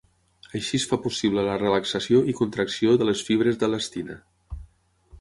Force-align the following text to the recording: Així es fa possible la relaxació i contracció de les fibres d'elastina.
Així 0.59 0.79
es 0.81 0.85
fa 0.93 0.99
possible 1.03 1.43
la 1.49 1.59
relaxació 1.63 2.23
i 2.33 2.37
contracció 2.41 2.97
de 3.03 3.11
les 3.11 3.25
fibres 3.31 3.63
d'elastina. 3.63 4.21